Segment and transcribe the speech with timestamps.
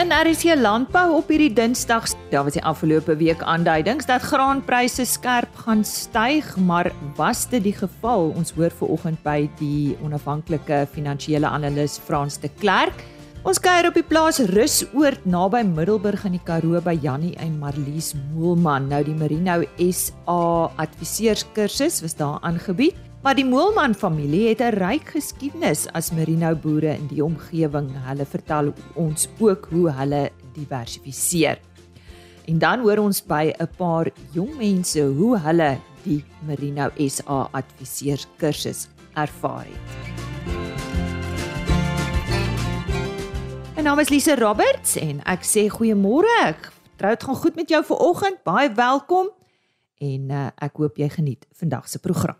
[0.00, 5.58] In RC Landbou op hierdie Dinsdag, daar was die afgelope week aanduidings dat graanpryse skerp
[5.66, 6.88] gaan styg, maar
[7.18, 8.30] was dit die geval?
[8.32, 13.04] Ons hoor ver oggend by die onafhanklike finansiële analis Frans de Klerk.
[13.44, 18.14] Ons kuier op die plaas Rusoord naby Middelburg in die Karoo by Jannie en Marlies
[18.32, 18.88] Moelman.
[18.88, 23.09] Nou die Merino SA adviseurskursus was daar aangebied.
[23.20, 27.90] Maar die Moelman familie het 'n ryk geskiedenis as merino boere in die omgewing.
[27.92, 31.58] Hulle vertel ons ook hoe hulle diversifiseer.
[32.44, 38.26] En dan hoor ons by 'n paar jong mense hoe hulle die Merino SA adviseurs
[38.36, 39.88] kursus ervaar het.
[43.76, 46.40] My naam is Lise Roberts en ek sê goeiemôre.
[46.44, 48.42] Ek vertrou dit gaan goed met jou vanoggend.
[48.44, 49.28] Baie welkom
[49.98, 52.39] en uh, ek hoop jy geniet vandag se program.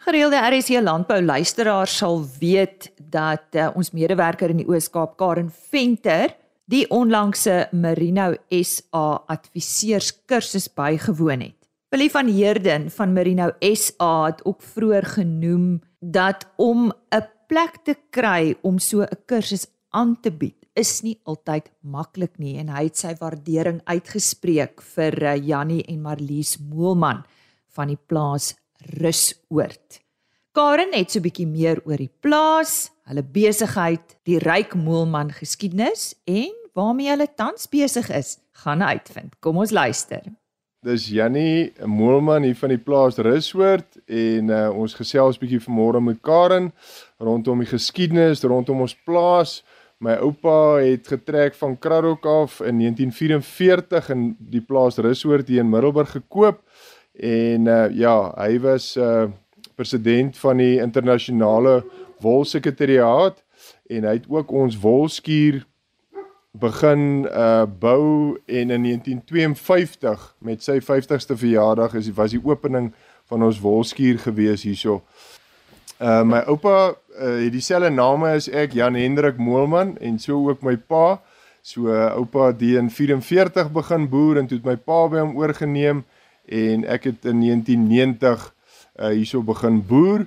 [0.00, 6.32] Gereelde RSC landbou luisteraars sal weet dat uh, ons medewerker in die Oos-Kaap Karen Venter
[6.72, 11.58] die onlangse Merino SA adviseurskursus bygewoon het.
[11.92, 17.96] Willie van Heerden van Merino SA het ook vroeër genoem dat om 'n plek te
[18.10, 22.84] kry om so 'n kursus aan te bied is nie altyd maklik nie en hy
[22.84, 27.24] het sy waardering uitgespreek vir uh, Jannie en Marlies Moelman
[27.68, 28.54] van die plaas
[29.00, 30.00] Rusoord.
[30.52, 36.14] Karen het so 'n bietjie meer oor die plaas, hulle besigheid, die ryk Moelman geskiedenis
[36.24, 39.36] en waarmee hulle tans besig is, gaan uitvind.
[39.40, 40.22] Kom ons luister.
[40.80, 46.22] Dis Jannie Moelman hier van die plaas Rusoord en uh, ons gesels bietjie vanmôre met
[46.24, 46.70] Karen
[47.20, 49.58] rondom die geskiedenis rondom ons plaas.
[50.00, 55.68] My oupa het getrek van Kraddock af in 1944 in die plaas Rusoord hier in
[55.68, 56.62] Middelburg gekoop
[57.20, 59.28] En uh ja, hy was uh
[59.74, 61.80] president van die internasionale
[62.20, 63.42] wolsekretariaat
[63.88, 65.62] en hy het ook ons wolskuur
[66.60, 72.92] begin uh bou en in 1952 met sy 50ste verjaardag is was die opening
[73.28, 75.02] van ons wolskuur gewees hierso.
[76.00, 80.64] Uh my oupa uh, het dieselfde name as ek Jan Hendrik Moelman en so ook
[80.64, 81.20] my pa.
[81.60, 85.36] So uh, oupa het in 44 begin boer en toe het my pa by hom
[85.36, 86.04] oorgeneem
[86.46, 88.54] en ek het in 1990
[89.00, 90.26] uh hierso begin boer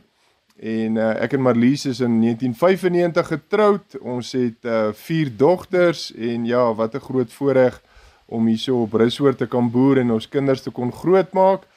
[0.64, 3.98] en uh, ek en Marlies is in 1995 getroud.
[4.00, 7.82] Ons het uh vier dogters en ja, wat 'n groot voorreg
[8.26, 11.68] om hierso op Rusoort te kan boer en ons kinders te kon grootmaak.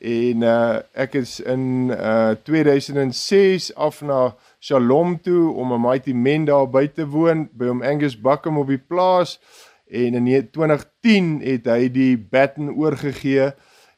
[0.00, 6.44] En uh ek is in uh 2006 af na Shalom toe om 'n mighty men
[6.44, 9.38] daar by te woon by hom Angus Buckham op die plaas
[9.86, 13.52] en in 2010 het hy die baton oorgegee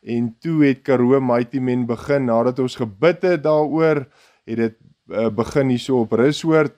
[0.06, 4.04] En toe het Karoo Mighty Men begin nadat ons gebid het daaroor,
[4.46, 4.76] het dit
[5.10, 6.76] uh, begin hierso op Rushoort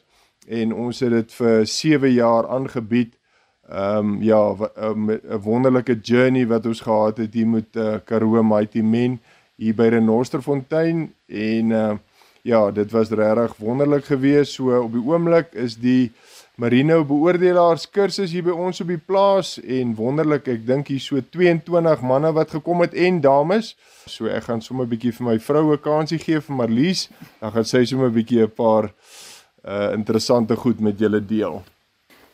[0.49, 3.13] en ons het dit vir 7 jaar aangebied.
[3.69, 4.41] Ehm um, ja,
[4.75, 9.21] eh, 'n wonderlike journey wat ons gehad het hier met uh, Karoo Mighty Men
[9.57, 11.97] hier by Renosterfontein en uh,
[12.43, 14.53] ja, dit was regtig wonderlik geweest.
[14.53, 16.13] So op die oomblik is die
[16.59, 21.21] Marino beoordelaars kursus hier by ons op die plaas en wonderlik, ek dink hier so
[21.23, 23.77] 22 manne wat gekom het en dames.
[24.11, 27.11] So ek gaan sommer 'n bietjie vir my vroue kansie gee vir Marlies.
[27.39, 28.91] Dan gaan sy sommer 'n bietjie 'n paar
[29.63, 31.63] uh interessante goed met julle deel.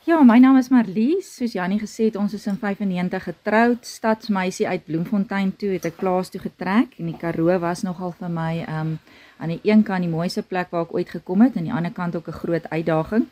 [0.06, 1.36] Ja, my naam is Marlies.
[1.36, 5.96] Soos Jannie gesê het, ons is in 95 getroud, stadsmeisie uit Bloemfontein toe het ek
[5.96, 8.98] plaas toe getrek en die Karoo was nogal vir my um
[9.36, 11.72] aan die een kant die mooiste plek waar ek ooit gekom het en aan die
[11.72, 13.26] ander kant ook 'n groot uitdaging.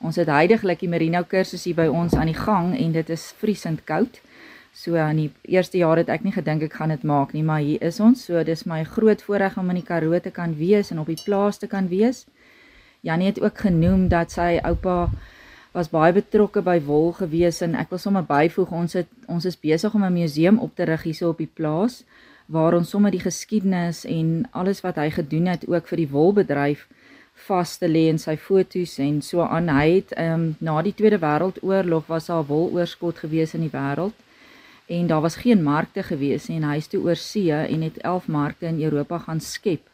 [0.00, 3.32] Ons het heidaglik die Merino kursus hier by ons aan die gang en dit is
[3.40, 4.20] vriesend koud.
[4.72, 7.64] So aan die eerste jaar het ek nie gedink ek gaan dit maak nie, maar
[7.64, 8.22] hier is ons.
[8.28, 11.18] So dis my groot voorreg om in die Karoo te kan wees en op die
[11.18, 12.26] plaas te kan wees.
[13.02, 15.08] Janie het ook genoem dat sy oupa
[15.74, 19.58] was baie betrokke by wol gewees en ek wil sommer byvoeg ons het ons is
[19.58, 22.04] besig om 'n museum op te rig hierso op die plaas
[22.46, 26.88] waar ons sommer die geskiedenis en alles wat hy gedoen het ook vir die wolbedryf
[27.46, 29.68] vas te lê in sy fotos en so aan.
[29.68, 34.16] Hy het ehm um, na die Tweede Wêreldoorlog was daar woloorskot gewees in die wêreld
[34.88, 37.98] en daar was geen markte gewees nie en hy is toe oor see en het
[38.02, 39.88] 11 markte in Europa gaan skep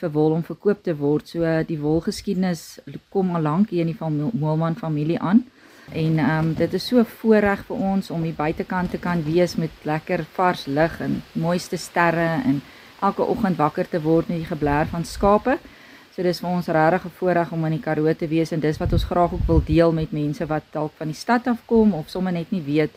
[0.00, 1.28] vir wol om verkoop te word.
[1.28, 2.80] So die wolgeskiedenis
[3.12, 5.44] kom al lank hier in die Moelman familie aan.
[5.92, 9.56] En ehm um, dit is so voorreg vir ons om hier buitekant te kan wees
[9.56, 12.62] met lekker vars lug en mooiste sterre en
[13.00, 15.58] elke oggend wakker te word met die geblær van skape.
[16.20, 18.76] So dis vir ons regtig 'n voorreg om in die Karoo te wees en dis
[18.76, 21.94] wat ons graag ook wil deel met mense wat dalk van die stad af kom
[21.94, 22.90] of sommer net nie weet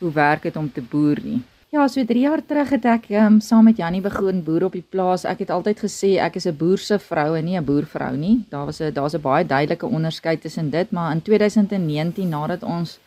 [0.00, 1.40] hoe werk dit om te boer nie.
[1.72, 4.84] Ja, so 3 jaar terug het ek um, saam met Jannie begin boer op die
[4.90, 5.24] plaas.
[5.24, 8.44] Ek het altyd gesê ek is 'n boerse vrou en nie 'n boervrou nie.
[8.50, 12.98] Daar was 'n daar's 'n baie duidelike onderskeid tussen dit, maar in 2019 nadat ons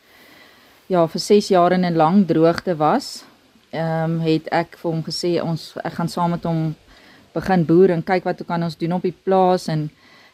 [0.88, 3.24] ja, vir 6 jaar in 'n lang droogte was,
[3.70, 6.76] ehm um, het ek vir hom gesê ons ek gaan saam met hom
[7.34, 9.90] begin boer en kyk wat kan ons doen op die plaas en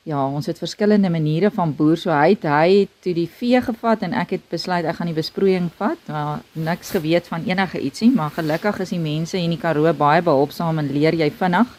[0.06, 1.98] ja, ons het verskillende maniere van boer.
[1.98, 5.10] So hy het hy het toe die vee gevat en ek het besluit ek gaan
[5.10, 5.98] die besproeiing vat.
[6.12, 9.94] Maar niks geweet van enige ietsie, maar gelukkig is die mense hier in die Karoo
[9.98, 11.74] baie behulpsaam en leer jy vinnig.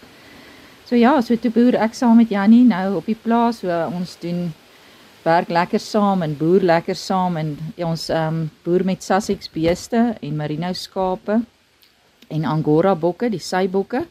[0.87, 3.63] So ja, so toe boer ek saam met Jannie nou op die plaas.
[3.63, 4.49] So ons doen
[5.27, 9.51] werk lekker saam en boer lekker saam en ja, ons ehm um, boer met Sussex
[9.51, 11.41] beeste en merino skape
[12.29, 14.03] en Angora bokke, die sybokke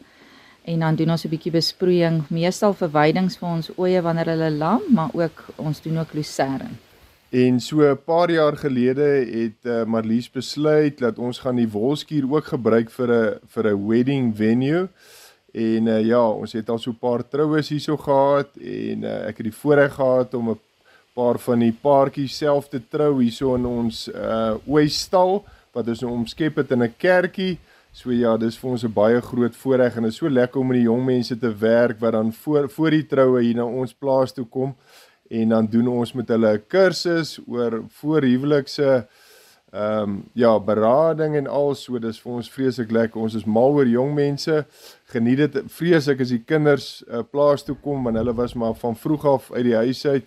[0.66, 4.82] en dan doen ons 'n bietjie besproeiing, meestal verwydings vir ons oeye wanneer hulle lam,
[4.88, 6.70] maar ook ons doen ook lucerne.
[7.30, 9.08] En so 'n paar jaar gelede
[9.40, 13.88] het uh, Marlies besluit dat ons gaan die wolskuur ook gebruik vir 'n vir 'n
[13.88, 14.88] wedding venue.
[15.52, 19.36] En uh, ja, ons het al so 'n paar troues hierso gehad en uh, ek
[19.36, 20.60] het die voorreg gehad om 'n
[21.14, 26.12] paar van die paartjies self te trou hierso in ons uh ooistal wat ons nou
[26.12, 27.58] omskep het in 'n kerkie.
[27.96, 30.66] So ja, dis vir ons 'n baie groot voorreg en dit is so lekker om
[30.68, 33.94] met die jong mense te werk wat dan voor voor die troue hier na ons
[33.94, 34.74] plaas toe kom
[35.30, 39.06] en dan doen ons met hulle 'n kursus oor voorhuwelikse
[39.72, 41.98] ehm um, ja, berading en al so.
[41.98, 43.20] Dis vir ons vreeslik lekker.
[43.20, 44.64] Ons is mal oor jong mense.
[45.06, 48.96] Geniet dit vreeslik as die kinders uh, plaas toe kom want hulle was maar van
[48.96, 50.24] vroeg af uit die huis uit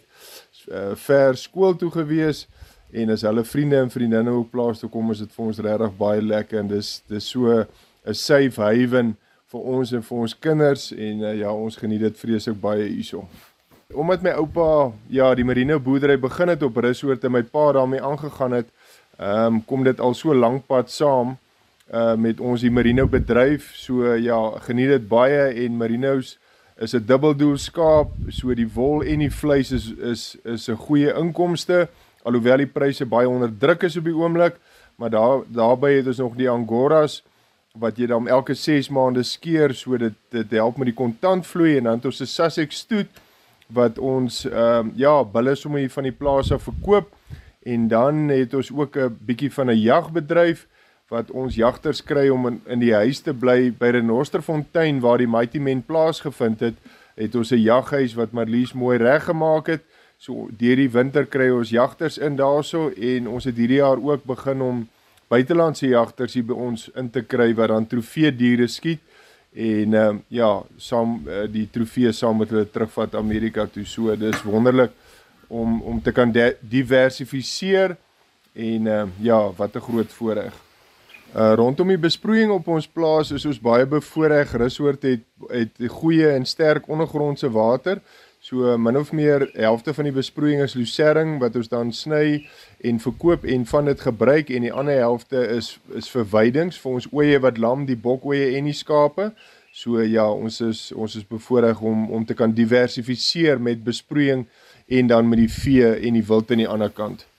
[0.72, 2.48] uh, ver skool toe gewees
[2.92, 5.98] en as hulle vriende en vriendinne op plaas toe kom is dit vir ons regtig
[5.98, 7.66] baie lekker en dis dis so
[8.06, 9.16] 'n safe haven
[9.52, 13.26] vir ons en vir ons kinders en uh, ja ons geniet dit vreeslik baie hierso.
[13.94, 18.02] Omdat my oupa ja die merino boerdery begin het op Rusoort en my pa daarmee
[18.02, 18.68] aangegaan het,
[19.18, 21.38] ehm um, kom dit al so lank pad saam
[21.94, 23.72] uh met ons die merino bedryf.
[23.76, 24.38] So ja,
[24.68, 26.38] geniet dit baie en merinos
[26.78, 31.14] is 'n dubbeldoel skaap, so die wol en die vleis is is is 'n goeie
[31.14, 31.88] inkomste
[32.24, 34.56] alhoewel die pryse baie onder druk is op die oomblik,
[34.96, 37.22] maar daar daarbey het ons nog die angoras
[37.80, 42.00] wat jy dan elke 6 maande skeer sodat dit help met die kontantvloei en dan
[42.02, 43.22] het ons 'n Sussex stoet
[43.68, 47.14] wat ons ehm um, ja, bulle sommer hier van die plaas af verkoop
[47.64, 50.68] en dan het ons ook 'n bietjie van 'n jagbedryf
[51.10, 53.72] wat ons jagters kry om in, in die huis te bly.
[53.72, 56.76] By Renosterfontein waar die Mighty Men plaasgevind het,
[57.16, 59.84] het ons 'n jaghuis wat Marlies mooi reggemaak het
[60.20, 64.26] So deur die winter kry ons jagters in daarso en ons het hierdie jaar ook
[64.28, 64.82] begin om
[65.32, 69.00] buitelandse jagters hier by ons in te kry wat dan trofee diere skiet
[69.56, 73.86] en ehm um, ja, saam uh, die trofee saam met hulle terugvat Amerika toe.
[73.88, 74.92] So dis wonderlik
[75.48, 77.96] om om te kan diversifiseer
[78.54, 80.54] en ehm um, ja, wat 'n groot voorreg.
[81.32, 84.52] Uh rondom die besproeiing op ons plaas is ons baie bevoordeel.
[84.52, 88.02] Rusoort het het goeie en sterk ondergrondse water.
[88.50, 92.48] So min of meer helfte van die besproeiing is lucering wat ons dan sny
[92.82, 96.96] en verkoop en van dit gebruik en die ander helfte is is vir weidings vir
[96.98, 99.38] ons oeye wat lam, die bokoeie en die skape.
[99.70, 104.48] So ja, ons is ons is bevoordeel om om te kan diversifiseer met besproeiing
[104.88, 107.30] en dan met die vee en die wild aan die ander kant.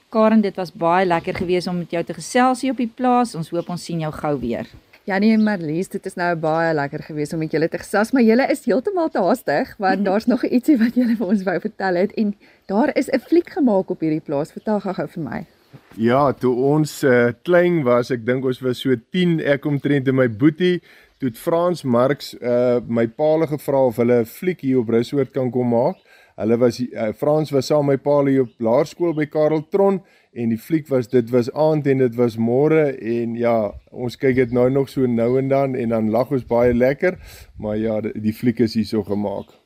[0.09, 3.35] Karen, dit was baie lekker geweest om met jou te gesels hier op die plaas.
[3.35, 4.66] Ons hoop ons sien jou gou weer.
[5.04, 8.23] Janie en Marlies, dit is nou baie lekker geweest om met julle te gesels, maar
[8.23, 11.94] julle is heeltemal te haastig want daar's nog ietsie wat julle vir ons wou vertel
[11.94, 12.35] het en
[12.66, 14.52] daar is 'n fliek gemaak op hierdie plaas.
[14.52, 15.47] Vertel gou-gou vir my.
[15.95, 20.17] Ja, toe ons uh, klein was, ek dink ons was so 10, ek omtrent en
[20.19, 20.81] my boetie,
[21.23, 25.31] toe het Frans Marx uh my paal gevra of hulle 'n fliek hier op Rusoort
[25.31, 26.03] kan kom maak.
[26.35, 30.03] Hulle was uh, Frans was saam my paal hier op laerskool by Karel Tron
[30.35, 34.35] en die fliek was dit was aand en dit was môre en ja, ons kyk
[34.35, 37.21] dit nou nog so nou en dan en dan lag ons baie lekker,
[37.57, 39.63] maar ja, die, die fliek is hier so gemaak.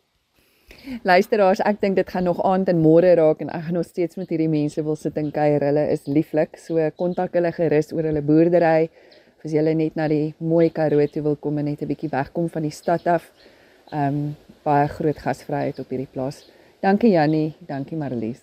[1.04, 4.16] Luisteraars, ek dink dit gaan nog aand en môre raak en ek gaan nog steeds
[4.16, 5.62] met hierdie mense wil sit en kuier.
[5.68, 6.56] Hulle is lieflik.
[6.60, 8.88] So kontak hulle gerus oor hulle boerdery.
[9.44, 12.48] As jy net na die mooi Karoo toe wil kom en net 'n bietjie wegkom
[12.48, 13.30] van die stad af.
[13.92, 16.44] Ehm um, baie groot gasvryheid op hierdie plaas.
[16.80, 18.40] Dankie Jannie, dankie Marlies.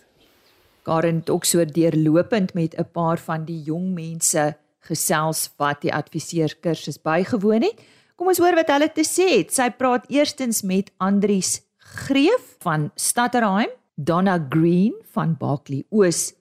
[0.83, 5.93] Karen het ook so deurlopend met 'n paar van die jong mense gesels wat die
[5.93, 7.81] adviseerkursus bygewoon het.
[8.15, 9.53] Kom ons hoor wat hulle te sê het.
[9.53, 11.64] Sy praat eerstens met Andries
[11.95, 16.33] Greef van Stadterheim Donna Green van Barkley Oos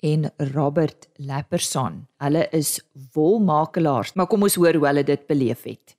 [0.00, 2.06] en Robert Lapperson.
[2.22, 2.78] Hulle is
[3.12, 5.96] wolmakelaars, maar kom ons hoor hoe hulle dit beleef het.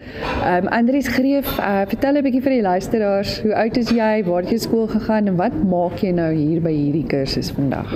[0.00, 4.24] Ehm um, Andries Greef, uh, vertel 'n bietjie vir die luisteraars, hoe oud is jy,
[4.24, 7.92] waar het jy skool gegaan en wat maak jy nou hier by hierdie kursus vandag?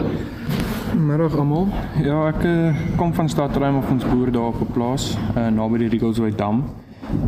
[0.95, 1.67] Middag almal.
[2.05, 5.79] Ja, ek uh, kom van Stadruim of ons boer daar op 'n plaas uh, naby
[5.79, 6.65] die Rigelsway dam.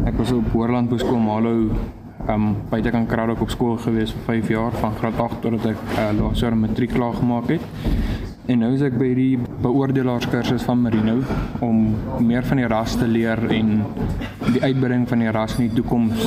[0.05, 1.73] Ek was op Boerland Boskool Malo
[2.29, 5.85] um buite kan Kraddock op skool gewees vir 5 jaar van graad 8 totdat ek
[5.97, 7.65] uh, laas jaar matriek klaar gemaak het.
[8.51, 11.21] En nou is ek by die beoordelaarskursus van Marino
[11.63, 11.93] om
[12.27, 13.85] meer van die ras te leer en
[14.49, 16.25] die uitbreiding van die ras in die toekoms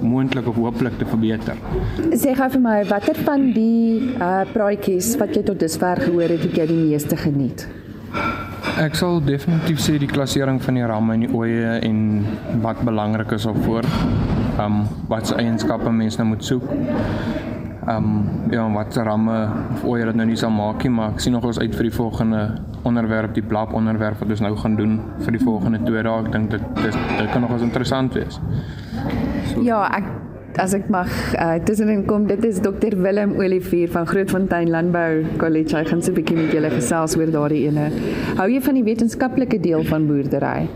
[0.00, 1.58] moontlik of hooplik te verbeter.
[2.16, 6.46] Sê gou vir my watter van die uh praatjies wat jy tot dusver gehoor het,
[6.48, 7.66] het jy die meeste geniet?
[8.80, 12.00] Ek sal definitief sê die klassering van die ramme en die oeye en
[12.64, 13.88] wat belangrik is op voor.
[14.60, 16.64] Um wat se eienskappe mense nou moet soek.
[17.88, 18.08] Um
[18.50, 21.44] ja, wat ramme of oor dit nou nie sal maak nie, maar ek sien nog
[21.46, 22.42] ons uit vir die volgende
[22.86, 26.22] onderwerp, die blap onderwerp wat ons nou gaan doen vir die volgende 2 dae.
[26.24, 28.40] Ek dink dit dis dit kan nog eens interessant wees.
[29.52, 29.62] So.
[29.66, 30.08] Ja, ek
[30.62, 35.76] as ek mag uh, tussenin kom, dit is Dr Willem Olivier van Grootfontein Landbou College.
[35.76, 37.90] Hy gaan so 'n bietjie met julle gesels oor daardie ene.
[38.40, 40.68] Hou jy van die wetenskaplike deel van boerdery?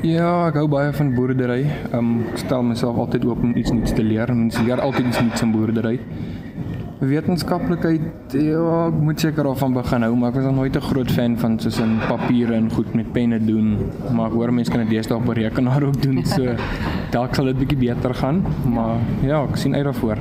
[0.00, 1.66] Ja, ek hou baie van boerdery.
[1.96, 4.30] Um ek stel myself altyd oop om iets nuuts te leer.
[4.32, 5.98] Mens leer altyd iets nuuts in boerdery.
[7.00, 10.88] Wetenskaplikheid, ja, ek moet seker al van begin hou, maar ek was nog nooit 'n
[10.88, 13.78] groot fan van soos in papiere en goed met penne doen.
[14.12, 16.54] Maar ek hoor mense kan dit deesdae op 'n rekenaar ook doen, so
[17.14, 20.16] dalk sal dit bietjie beter gaan, maar ja, ek sien uit daarvoor.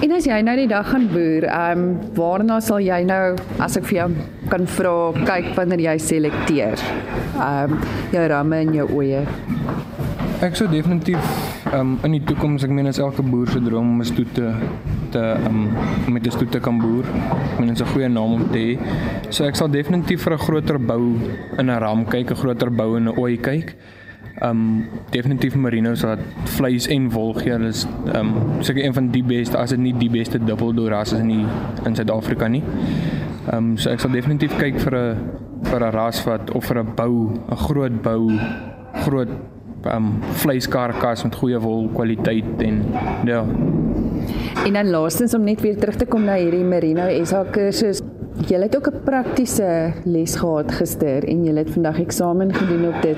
[0.00, 3.74] En as jy nou die dag gaan boer, ehm um, waarna sal jy nou as
[3.76, 4.06] ek vir jou
[4.48, 4.94] kan vra
[5.28, 6.80] kyk wanneer jy selekteer?
[7.34, 7.82] Ehm um,
[8.14, 9.20] jou ramme en jou oeye.
[10.40, 11.20] Ek sou definitief
[11.76, 14.54] um, in die toekoms, ek meen as elke boer se droom om 'n stoet te
[15.12, 15.68] te um,
[16.08, 17.04] met 'n stoet te kan boer.
[17.52, 18.78] Ek meen 'n goeie naam om te hê.
[19.28, 21.20] So ek sal definitief vir 'n groter bou
[21.58, 23.76] in 'n ram kyk, 'n groter bou in 'n ooi kyk.
[24.42, 26.20] Um definitief merinos wat
[26.56, 27.52] vleis en wol gee.
[27.52, 27.84] Hulle is
[28.16, 28.32] um
[28.64, 31.44] seker een van die beste as dit nie die beste dubbeldoor ras is in die
[31.86, 32.62] in Suid-Afrika nie.
[33.52, 36.94] Um so ek sal definitief kyk vir 'n vir 'n ras wat of vir 'n
[36.96, 37.14] bou,
[37.50, 38.30] 'n groot bou,
[39.04, 39.28] groot
[39.94, 42.84] um vleiskarkas met goeie wol kwaliteit en
[43.24, 43.44] ja.
[44.64, 48.02] En dan laastens om net weer terug te kom na hierdie Merino SA kursus.
[48.48, 53.02] Jy het ook 'n praktiese les gehad gister en jy het vandag eksamen gedoen op
[53.02, 53.16] dit.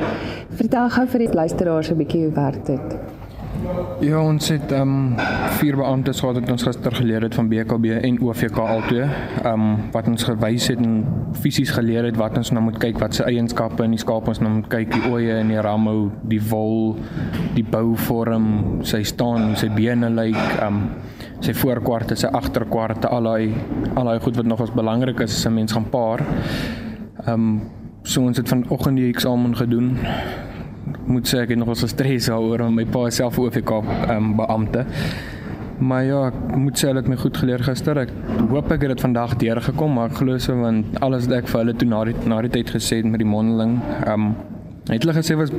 [0.51, 2.99] Vertel gou vir die luisteraars 'n bietjie hoe werk dit?
[4.03, 5.15] Ja, ons het um,
[5.61, 9.07] vier beamptes gehad wat ons gister geleer het van BKB en OVK altoe.
[9.47, 11.05] Um, wat ons gewys het en
[11.39, 14.41] fisies geleer het wat ons nou moet kyk wat se eienskappe in die skaap ons
[14.43, 16.97] nou moet kyk, die oeye en die ramme, die wol,
[17.55, 20.85] die bouvorm, sy staan, sy bene lyk, ehm um,
[21.43, 23.53] sy voorkwarte, sy agterkwarte, al daai
[23.95, 26.21] al daai goed wat nog as belangrik is as 'n mens gaan paar.
[27.27, 27.61] Ehm um,
[28.03, 29.99] so ons het vanoggend die eksamen gedoen
[31.07, 33.71] moet sê ek het nogal gestres daaroor om my pa self OVK
[34.11, 34.85] um, beampte.
[35.83, 37.99] Maar ja, ek moet sê dat my goed geleer gister.
[37.99, 38.13] Ek
[38.51, 41.61] hoop ek het dit vandag deurgekom, maar ek glo so want alles wat ek vir
[41.63, 44.35] hulle toe na die na die tyd gesê het met die mondeling, ehm um,
[44.91, 45.53] het hulle gesê was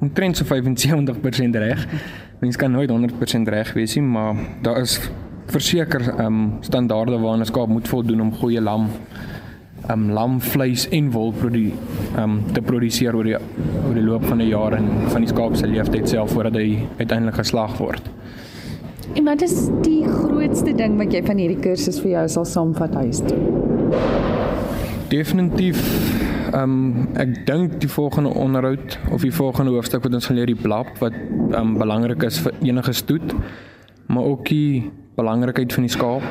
[0.00, 1.86] omtrent so 75% reg.
[2.38, 5.00] Mens kan nooit 100% reg wees nie, maar daar is
[5.46, 8.88] verseker ehm um, standaarde waaraan 'n skaap moet voldoen om goeie lam
[9.90, 11.72] um lamvleis en wol produ
[12.18, 15.56] um te produseer oor die oor die loop van die jare en van die skaap
[15.56, 18.10] se leeftyd self voordat hy uiteindelik geslag word.
[19.14, 22.94] En wat is die grootste ding wat jy van hierdie kursus vir jou sal saamvat
[22.94, 23.38] huis toe?
[25.08, 25.78] Definitief
[26.54, 30.62] um ek dink die volgende onderhoud of die volgende hoofstuk wat ons gaan leer die
[30.62, 31.14] blap wat
[31.56, 33.34] um belangrik is vir enige stoet
[34.06, 36.22] maar ook die belangrikheid van die skaap.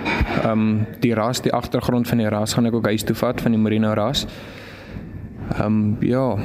[0.43, 3.41] Ehm um, die ras, die agtergrond van die ras gaan ek ook huis toe vat
[3.41, 4.25] van die merino ras.
[5.57, 6.37] Ehm um, ja.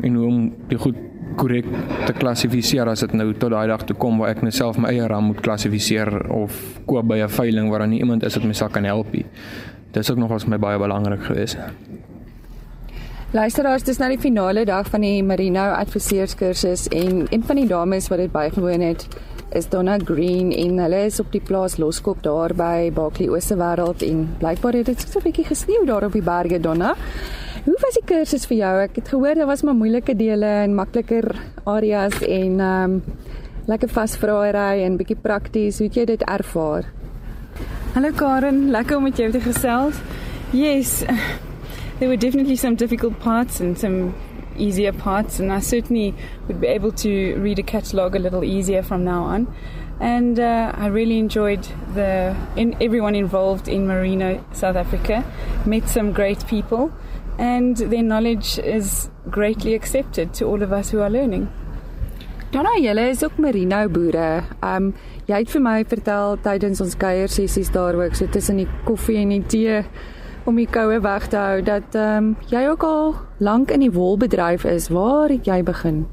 [0.00, 0.96] En hoe om die goed
[1.36, 1.66] korrek
[2.06, 4.92] te klassifiseer as dit nou tot daai dag toe kom waar ek net self my
[4.92, 8.52] eie ram moet klassifiseer of koop by 'n veiling waar nie iemand is wat my
[8.52, 9.12] sal kan help.
[9.12, 11.58] Dit is ook nog vir my baie belangrik geweest.
[13.34, 18.06] Luisteraars, dis nou die finale dag van die Merino adviseurskursus en een van die dames
[18.12, 19.08] wat dit bygewoon het,
[19.58, 24.04] is Donna Green en hulle is op die plaas Loskop daar by Baklie Ooste Wêreld
[24.06, 26.94] en blykbaar het dit so 'n bietjie gesneeu daar op die berge Donna.
[27.64, 28.82] Hoe was die kursus vir jou?
[28.82, 33.02] Ek het gehoor daar was maar moeilike dele en makliker areas en ehm um,
[33.66, 35.78] lekker vasvraaiery en bietjie prakties.
[35.78, 36.84] Hoe het jy dit ervaar?
[37.94, 39.94] Hallo Karen, lekker om met jou te gesels.
[40.52, 41.04] Yes.
[41.98, 44.14] There were definitely some difficult parts and some
[44.56, 46.14] easier parts, and I certainly
[46.48, 49.54] would be able to read a catalogue a little easier from now on.
[50.00, 55.24] and uh, I really enjoyed the in everyone involved in Merino South Africa.
[55.66, 56.92] Met some great people,
[57.38, 61.48] and their knowledge is greatly accepted to all of us who are learning.
[62.50, 64.44] Donna, julle is ook merino boere.
[64.62, 64.94] Um
[65.26, 69.16] jy het vir my vertel tydens ons kuier sessies daar ook so tussen die koffie
[69.22, 69.78] en die tee
[70.44, 74.64] om die koue weg te hou dat um jy ook al lank in die wolbedryf
[74.64, 74.88] is.
[74.92, 76.04] Waar het jy begin?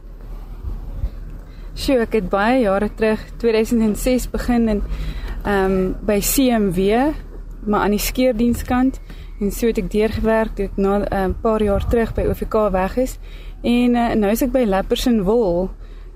[1.75, 4.81] Sjoe, ek het baie jare terug 2006 begin in
[5.41, 7.11] ehm um, by CMW,
[7.65, 9.00] maar aan die skeerdienskant
[9.41, 12.97] en so het ek deurgewerk tot na 'n uh, paar jaar terug by OVK weg
[12.97, 13.17] is.
[13.61, 15.69] En uh, nou is ek by Lapperson Wol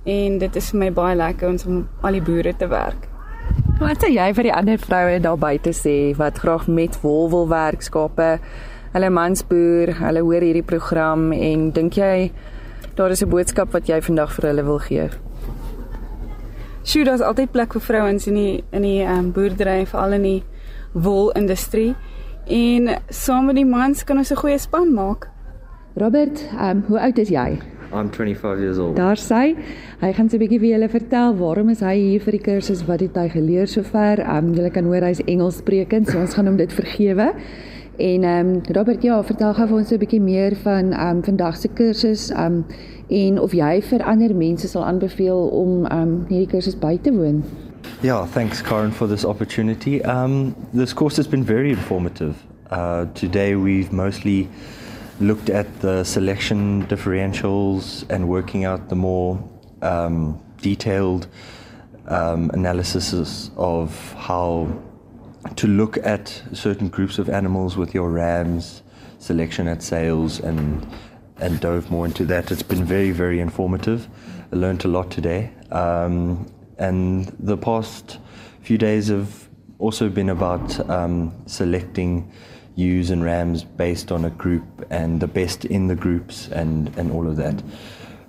[0.03, 3.14] en dit is vir my baie lekker om al die boere te werk.
[3.75, 7.49] Wat sê jy vir die ander vroue daar buite sê wat graag met wol wil
[7.51, 8.37] werk skape?
[8.93, 12.31] Hulle mans boer, hulle hoor hierdie program en dink jy
[12.95, 15.09] daar is 'n boodskap wat jy vandag vir hulle wil gee?
[16.85, 20.43] Sjoe, daar's altyd plek vir vrouens in die in die um, boerdery, veral in die
[20.93, 21.95] wolindustrie.
[22.47, 25.27] En saam met die mans kan ons 'n goeie span maak.
[25.95, 27.74] Robert, um, hoe oud is jy?
[27.95, 28.95] I'm 25 years old.
[28.95, 29.55] Daar sê
[30.01, 32.85] hy gaan so 'n bietjie vir julle vertel waarom is hy hier vir die kursus
[32.87, 34.19] wat het hy geleer sover.
[34.37, 37.33] Um julle kan hoor hy's Engels sprekend, so ons gaan hom dit vergewe.
[37.97, 41.23] En ehm um, Robert, ja, vertel gou vir ons 'n bietjie meer van ehm um,
[41.23, 42.65] vandag se kursus, ehm um,
[43.07, 47.11] en of jy vir ander mense sal aanbeveel om ehm um, hierdie kursus by te
[47.11, 47.43] woon.
[48.01, 50.01] Yeah, thanks Karen for this opportunity.
[50.01, 52.35] Um, this course has been very informative.
[52.71, 54.47] Uh, today we've mostly
[55.19, 59.41] looked at the selection differentials and working out the more
[59.81, 61.27] um, detailed
[62.07, 64.67] um, analysis of how
[65.55, 68.81] to look at certain groups of animals with your rams
[69.19, 70.85] selection at sales and
[71.37, 72.51] and dove more into that.
[72.51, 74.07] It's been very very informative.
[74.51, 78.19] I learned a lot today, um, and the past
[78.61, 82.31] few days have also been about um, selecting
[82.75, 87.11] ewes and rams based on a group and the best in the groups and and
[87.11, 87.61] all of that.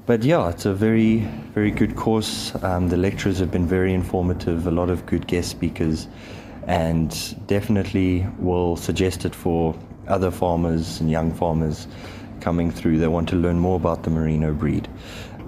[0.07, 1.21] But yeah, it's a very
[1.55, 2.55] very good course.
[2.63, 4.67] Um, the lecturers have been very informative.
[4.67, 6.09] A lot of good guest speakers
[6.67, 9.75] and definitely will suggest it for
[10.09, 11.87] other farmers and young farmers
[12.41, 14.89] coming through that want to learn more about the merino breed.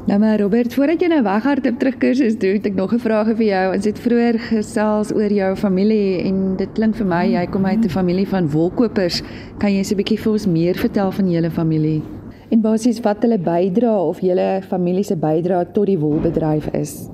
[0.09, 3.27] Nou maar Robert, voordat jy nou weghardloop terug kursus doen, het ek nog 'n vraag
[3.37, 3.75] vir jou.
[3.75, 7.85] Ons het vroeër gesels oor jou familie en dit klink vir my jy kom uit
[7.85, 9.23] 'n familie van wolkopers.
[9.59, 12.03] Kan jy so 'n bietjie vir ons meer vertel van julle familie?
[12.51, 17.09] En basies wat hulle bydra of julle familie se bydra tot die wolbedryf is?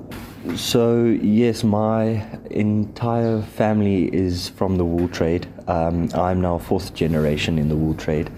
[0.53, 5.47] So yes, my entire family is from the wool trade.
[5.67, 8.29] Um, I'm now fourth generation in the wool trade.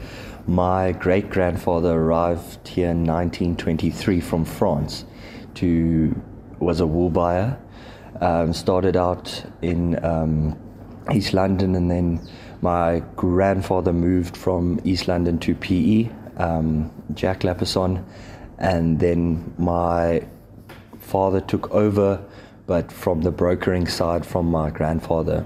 [0.50, 5.04] My great grandfather arrived here in 1923 from France.
[5.56, 6.16] To
[6.60, 7.60] was a wool buyer.
[8.22, 10.58] Um, started out in um,
[11.14, 12.22] East London, and then
[12.62, 18.06] my grandfather moved from East London to PE, um, Jack Lapison,
[18.58, 20.26] and then my
[20.98, 22.24] father took over,
[22.66, 25.42] but from the brokering side from my grandfather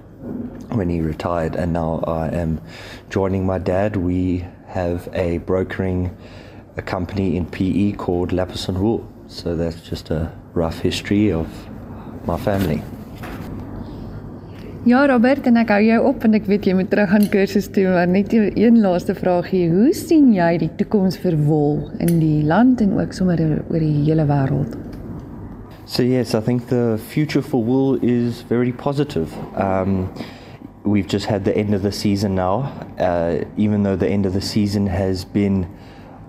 [0.70, 2.62] when he retired, and now I am
[3.10, 3.96] joining my dad.
[3.96, 6.10] We have a brokering
[6.78, 9.06] a company in PE called Lapison Wool.
[9.28, 11.48] So that's just a rough history of
[12.26, 12.82] my family.
[14.84, 17.68] Ja Robert, en ek hou jou op en ek weet jy moet terug aan kursus
[17.70, 19.68] toe, maar net een laaste vraagie.
[19.70, 24.08] Hoe sien jy die toekoms vir wol in die land en ook sommer oor die
[24.08, 24.74] hele wêreld?
[25.86, 29.30] So yes, I think the future for wool is very positive.
[29.54, 30.10] Um,
[30.84, 32.62] we've just had the end of the season now.
[33.00, 35.70] Uh, even though the end of the season has been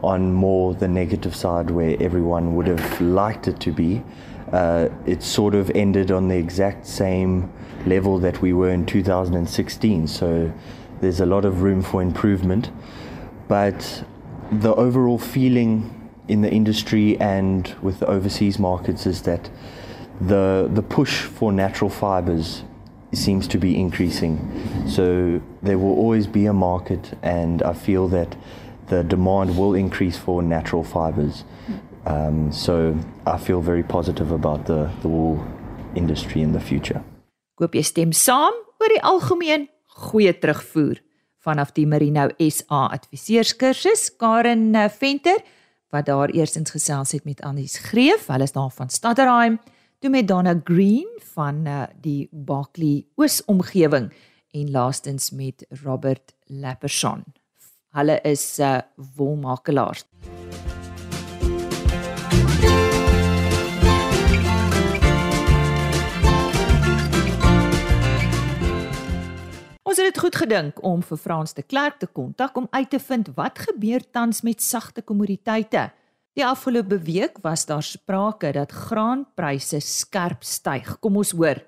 [0.02, 4.02] on more the negative side, where everyone would have liked it to be,
[4.52, 7.50] uh, it sort of ended on the exact same
[7.86, 10.06] level that we were in 2016.
[10.06, 10.52] So
[11.00, 12.70] there's a lot of room for improvement,
[13.48, 14.04] but
[14.50, 19.50] the overall feeling in the industry and with the overseas markets is that
[20.20, 22.62] the the push for natural fibers
[23.12, 24.38] seems to be increasing.
[24.86, 28.36] So there will always be a market, and I feel that
[28.88, 31.44] the demand will increase for natural fibers.
[32.04, 32.96] Um, so
[33.26, 35.44] I feel very positive about the the wool
[35.94, 37.02] industry in the future.
[37.58, 39.68] Koop jy stem saam oor die algemeen
[40.02, 40.98] goeie terugvoer
[41.42, 45.42] vanaf die Merino SA adviseurskursus Karen Venter
[45.92, 49.58] wat daar eersins gesels het met Annies Greef, hulle is daar van Stadterheim,
[50.02, 54.12] toe met Donna Green van uh, die Barkley Oos omgewing
[54.50, 57.22] en laastens met Robert Lapperson.
[57.94, 58.78] Hulle is uh,
[59.14, 60.02] wolmakelaars.
[69.82, 72.98] Ons het dit goed gedink om vir Frans de Klerk te kontak om uit te
[72.98, 75.92] vind wat gebeur tans met sagte kommoditeite
[76.32, 80.94] Die afgelope week was daar sprake dat graanpryse skerp styg.
[81.04, 81.58] Kom ons hoor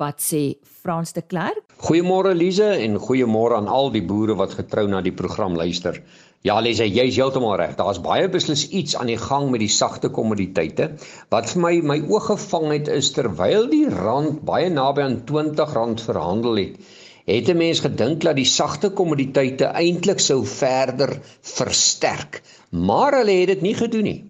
[0.00, 1.60] wat sê Frans de Klerk.
[1.84, 6.00] Goeiemôre Lize en goeiemôre aan al die boere wat getrou na die program luister.
[6.48, 7.76] Ja, Lize, jy's heeltemal reg.
[7.76, 10.94] Daar's baie beslis iets aan die gang met die sagte kommoditeite.
[11.28, 16.08] Wat vir my my oog gevang het is terwyl die rand baie naby aan R20
[16.08, 16.80] verhandel het,
[17.26, 22.42] het 'n mens gedink dat die sagte kommoditeite eintlik sou verder versterk.
[22.70, 24.20] Maar hulle het dit nie gedoen nie.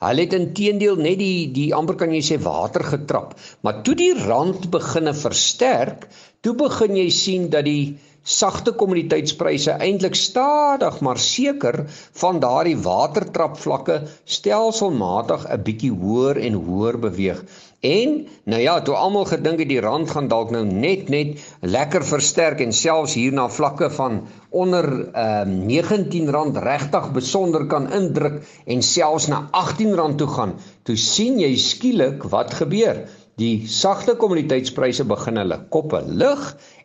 [0.00, 4.12] Hulle het intedeel net die die amper kan jy sê water getrap, maar toe die
[4.14, 6.08] rand beginne versterk,
[6.40, 11.84] toe begin jy sien dat die sagte kommoditeitspryse eintlik stadig maar seker
[12.20, 17.44] van daardie watertrapvlakke stelselmatig 'n bietjie hoër en hoër beweeg.
[17.86, 18.14] En
[18.50, 22.62] nou ja, toe almal gedink het die rand gaan dalk nou net net lekker versterk
[22.64, 28.82] en selfs hier na vlakke van onder ehm uh, R19 regtig besonder kan indruk en
[28.82, 33.04] selfs na R18 toe gaan, toe sien jy skielik wat gebeur.
[33.36, 36.44] Die sagte kommoditeitspryse begin hulle koppe lig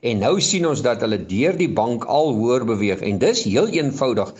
[0.09, 3.71] en nou sien ons dat hulle deur die bank al hoër beweeg en dis heel
[3.71, 4.33] eenvoudig.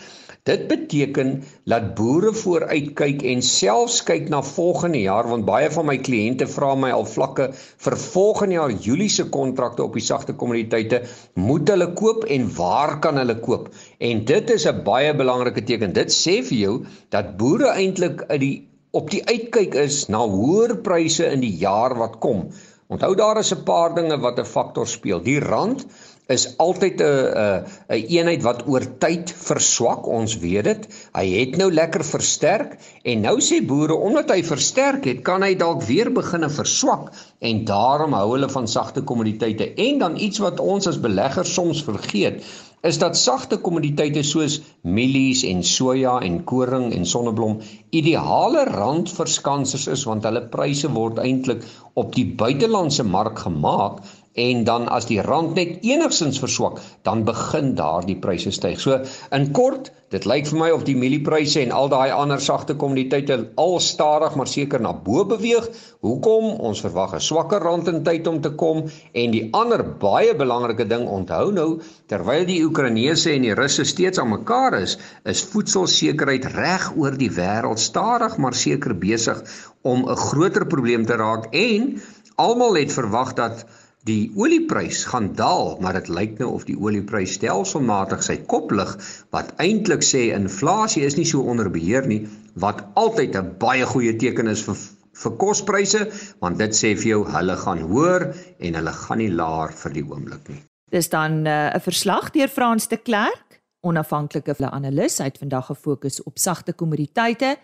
[0.49, 5.85] Dit beteken dat boere vooruit kyk en selfs kyk na volgende jaar want baie van
[5.85, 7.51] my kliënte vra my al vlakke
[7.85, 11.03] vir volgende jaar Julie se kontrakte op die sagte kommoditeite
[11.35, 15.93] moet hulle koop en waar kan hulle koop en dit is 'n baie belangrike teken
[15.93, 16.75] dit sê vir jou
[17.09, 18.55] dat boere eintlik uit die
[18.91, 22.49] op die uitkyk is na hoër pryse in die jaar wat kom.
[22.91, 25.21] Onthou daar is 'n paar dinge wat 'n faktor speel.
[25.23, 25.85] Die rand
[26.27, 30.87] is altyd 'n 'n 'n eenheid wat oor tyd verswak, ons weet dit.
[31.13, 35.55] Hy het nou lekker versterk en nou sê boere omdat hy versterk het, kan hy
[35.55, 39.73] dalk weer begine verswak en daarom hou hulle van sagte kommoditeite.
[39.73, 42.43] En dan iets wat ons as beleggers soms vergeet,
[42.81, 50.05] is dat sagte kommoditeite soos mielies en soja en koring en sonneblom ideale randverskansers is
[50.09, 51.61] want hulle pryse word eintlik
[51.93, 54.01] op die buitelandse mark gemaak
[54.33, 58.79] en dan as die rand net enigstens verswak, dan begin daardie pryse styg.
[58.79, 59.01] So
[59.35, 63.37] in kort, dit lyk vir my of die mieliepryse en al daai ander sagte kommoditeite
[63.59, 65.69] al stadig maar seker na bo beweeg.
[66.03, 66.49] Hoekom?
[66.67, 70.87] Ons verwag 'n swakker rand in tyd om te kom en die ander baie belangrike
[70.87, 76.45] ding onthou nou, terwyl die Oekraïnese en die Russe steeds aan mekaar is, is voedselsekerheid
[76.55, 79.43] reg oor die wêreld stadig maar seker besig
[79.81, 82.01] om 'n groter probleem te raak en
[82.35, 83.65] almal het verwag dat
[84.09, 88.89] Die olieprys gaan daal, maar dit lyk nou of die olieprys stelselmatig sy kop lig
[89.29, 92.25] wat eintlik sê inflasie is nie so onder beheer nie,
[92.57, 94.73] wat altyd 'n baie goeie teken is vir
[95.21, 96.09] vir kospryse,
[96.41, 100.03] want dit sê vir jou hulle gaan hoër en hulle gaan nie laer vir die
[100.03, 100.61] oomblik nie.
[100.89, 105.65] Dis dan eh, 'n uh, verslag deur Frans de Klerk, onafhanklike analis, hy het vandag
[105.65, 107.57] gefokus op sagte kommoditeite